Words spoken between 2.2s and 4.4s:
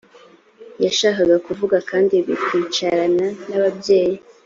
bikwicarana n ababyeyi